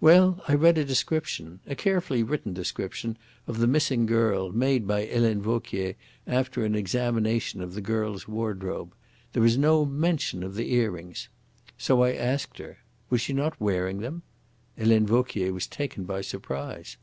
[0.00, 5.04] "Well, I read a description a carefully written description of the missing girl, made by
[5.04, 5.94] Helene Vauquier
[6.28, 8.94] after an examination of the girl's wardrobe.
[9.32, 11.28] There is no mention of the earrings.
[11.76, 12.78] So I asked her
[13.10, 14.22] 'Was she not wearing them?'
[14.78, 16.96] Helene Vauquier was taken by surprise.